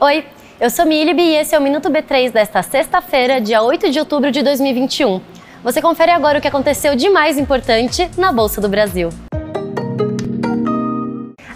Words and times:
Oi, 0.00 0.24
eu 0.60 0.68
sou 0.68 0.84
Milib 0.84 1.20
e 1.20 1.36
esse 1.36 1.54
é 1.54 1.58
o 1.58 1.62
Minuto 1.62 1.88
B3 1.88 2.32
desta 2.32 2.60
sexta-feira, 2.60 3.40
dia 3.40 3.62
8 3.62 3.88
de 3.88 4.00
outubro 4.00 4.32
de 4.32 4.42
2021. 4.42 5.20
Você 5.62 5.80
confere 5.80 6.10
agora 6.10 6.38
o 6.38 6.42
que 6.42 6.48
aconteceu 6.48 6.96
de 6.96 7.08
mais 7.08 7.38
importante 7.38 8.10
na 8.18 8.32
Bolsa 8.32 8.60
do 8.60 8.68
Brasil. 8.68 9.10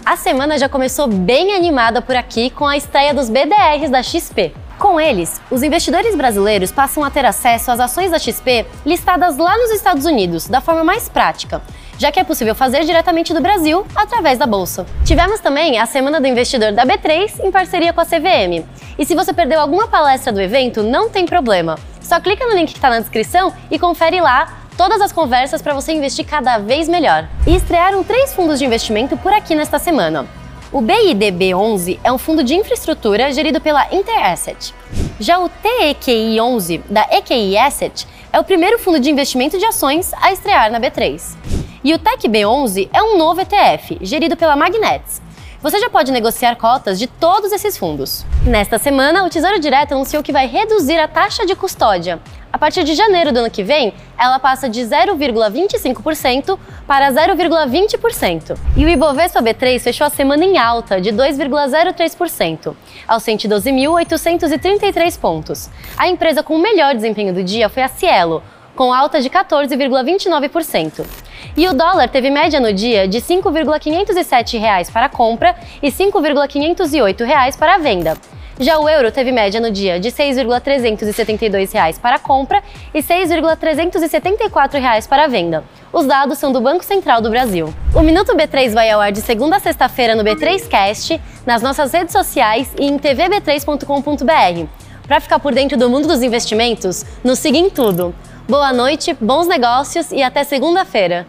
A 0.05 0.15
semana 0.15 0.57
já 0.57 0.69
começou 0.69 1.07
bem 1.07 1.53
animada 1.53 2.01
por 2.01 2.15
aqui 2.15 2.49
com 2.51 2.65
a 2.65 2.77
estreia 2.77 3.13
dos 3.13 3.29
BDRs 3.29 3.89
da 3.89 4.01
XP. 4.01 4.53
Com 4.79 4.99
eles, 4.99 5.41
os 5.51 5.61
investidores 5.61 6.15
brasileiros 6.15 6.71
passam 6.71 7.03
a 7.03 7.11
ter 7.11 7.25
acesso 7.25 7.69
às 7.69 7.81
ações 7.81 8.11
da 8.11 8.17
XP 8.17 8.65
listadas 8.85 9.37
lá 9.37 9.57
nos 9.57 9.71
Estados 9.71 10.05
Unidos, 10.05 10.47
da 10.47 10.61
forma 10.61 10.85
mais 10.85 11.09
prática, 11.09 11.61
já 12.01 12.11
que 12.11 12.19
é 12.19 12.23
possível 12.23 12.55
fazer 12.55 12.83
diretamente 12.83 13.31
do 13.31 13.39
Brasil 13.39 13.85
através 13.95 14.39
da 14.39 14.47
bolsa. 14.47 14.87
Tivemos 15.05 15.39
também 15.39 15.77
a 15.77 15.85
Semana 15.85 16.19
do 16.19 16.25
Investidor 16.25 16.71
da 16.71 16.83
B3 16.83 17.39
em 17.43 17.51
parceria 17.51 17.93
com 17.93 18.01
a 18.01 18.05
CVM. 18.05 18.65
E 18.97 19.05
se 19.05 19.13
você 19.13 19.31
perdeu 19.31 19.61
alguma 19.61 19.87
palestra 19.87 20.33
do 20.33 20.41
evento, 20.41 20.81
não 20.81 21.11
tem 21.11 21.27
problema. 21.27 21.77
Só 22.01 22.19
clica 22.19 22.43
no 22.47 22.55
link 22.55 22.69
que 22.69 22.79
está 22.79 22.89
na 22.89 22.99
descrição 22.99 23.53
e 23.69 23.77
confere 23.77 24.19
lá 24.19 24.63
todas 24.75 24.99
as 24.99 25.11
conversas 25.11 25.61
para 25.61 25.75
você 25.75 25.93
investir 25.93 26.25
cada 26.25 26.57
vez 26.57 26.89
melhor. 26.89 27.29
E 27.45 27.55
estrearam 27.55 28.03
três 28.03 28.33
fundos 28.33 28.57
de 28.57 28.65
investimento 28.65 29.15
por 29.17 29.31
aqui 29.31 29.53
nesta 29.53 29.77
semana. 29.77 30.25
O 30.71 30.81
BIDB11 30.81 31.99
é 32.03 32.11
um 32.11 32.17
fundo 32.17 32.43
de 32.43 32.55
infraestrutura 32.55 33.31
gerido 33.31 33.61
pela 33.61 33.85
Interasset. 33.93 34.73
Já 35.19 35.37
o 35.37 35.47
TEQI11 35.47 36.81
da 36.89 37.07
EQI 37.11 37.59
Asset 37.59 38.07
é 38.33 38.39
o 38.39 38.43
primeiro 38.43 38.79
fundo 38.79 38.99
de 38.99 39.11
investimento 39.11 39.59
de 39.59 39.65
ações 39.65 40.11
a 40.19 40.31
estrear 40.31 40.71
na 40.71 40.79
B3. 40.79 41.60
E 41.83 41.95
o 41.95 41.99
TecB11 41.99 42.89
é 42.93 43.01
um 43.01 43.17
novo 43.17 43.41
ETF, 43.41 43.97
gerido 44.01 44.37
pela 44.37 44.55
Magnets. 44.55 45.19
Você 45.63 45.79
já 45.79 45.89
pode 45.89 46.11
negociar 46.11 46.55
cotas 46.55 46.99
de 46.99 47.07
todos 47.07 47.51
esses 47.51 47.75
fundos. 47.75 48.23
Nesta 48.45 48.77
semana, 48.77 49.23
o 49.23 49.29
Tesouro 49.29 49.59
Direto 49.59 49.93
anunciou 49.93 50.21
que 50.21 50.31
vai 50.31 50.45
reduzir 50.45 50.99
a 50.99 51.07
taxa 51.07 51.43
de 51.43 51.55
custódia. 51.55 52.19
A 52.53 52.57
partir 52.57 52.83
de 52.83 52.93
janeiro 52.93 53.31
do 53.31 53.39
ano 53.39 53.49
que 53.49 53.63
vem, 53.63 53.95
ela 54.15 54.37
passa 54.37 54.69
de 54.69 54.81
0,25% 54.81 56.59
para 56.85 57.11
0,20%. 57.11 58.57
E 58.75 58.85
o 58.85 58.89
Ibovespa 58.89 59.41
B3 59.41 59.79
fechou 59.79 60.05
a 60.05 60.09
semana 60.11 60.45
em 60.45 60.59
alta 60.59 61.01
de 61.01 61.11
2,03%, 61.11 62.75
aos 63.07 63.23
112.833 63.23 65.19
pontos. 65.19 65.69
A 65.97 66.07
empresa 66.07 66.43
com 66.43 66.55
o 66.55 66.61
melhor 66.61 66.93
desempenho 66.93 67.33
do 67.33 67.43
dia 67.43 67.69
foi 67.69 67.81
a 67.81 67.87
Cielo, 67.87 68.43
com 68.75 68.93
alta 68.93 69.19
de 69.19 69.29
14,29%. 69.29 71.05
E 71.55 71.67
o 71.67 71.73
dólar 71.73 72.07
teve 72.07 72.29
média 72.29 72.59
no 72.59 72.71
dia 72.71 73.07
de 73.07 73.17
R$ 73.17 73.23
5,507 73.23 74.91
para 74.91 75.07
a 75.07 75.09
compra 75.09 75.55
e 75.81 75.87
R$ 75.87 75.91
5,508 75.91 77.57
para 77.57 77.75
a 77.75 77.77
venda. 77.77 78.17
Já 78.59 78.77
o 78.77 78.87
euro 78.87 79.11
teve 79.11 79.31
média 79.31 79.59
no 79.59 79.71
dia 79.71 79.99
de 79.99 80.09
R$ 80.09 80.15
6,372 80.15 81.99
para 81.99 82.17
a 82.17 82.19
compra 82.19 82.61
e 82.93 82.99
R$ 82.99 83.03
6,374 83.03 85.07
para 85.07 85.25
a 85.25 85.27
venda. 85.27 85.63
Os 85.91 86.05
dados 86.05 86.37
são 86.37 86.51
do 86.51 86.61
Banco 86.61 86.85
Central 86.85 87.21
do 87.21 87.29
Brasil. 87.29 87.73
O 87.93 88.01
Minuto 88.01 88.35
B3 88.35 88.71
vai 88.71 88.89
ao 88.89 89.01
ar 89.01 89.11
de 89.11 89.21
segunda 89.21 89.57
a 89.57 89.59
sexta-feira 89.59 90.15
no 90.15 90.23
B3Cast, 90.23 91.19
nas 91.45 91.61
nossas 91.61 91.91
redes 91.91 92.13
sociais 92.13 92.71
e 92.79 92.85
em 92.85 92.97
tvb3.com.br. 92.97 94.67
Para 95.07 95.19
ficar 95.19 95.39
por 95.39 95.53
dentro 95.53 95.77
do 95.77 95.89
mundo 95.89 96.07
dos 96.07 96.21
investimentos, 96.21 97.03
nos 97.23 97.39
siga 97.39 97.57
em 97.57 97.69
tudo. 97.69 98.15
Boa 98.51 98.73
noite, 98.73 99.13
bons 99.13 99.47
negócios 99.47 100.11
e 100.11 100.21
até 100.21 100.43
segunda-feira. 100.43 101.25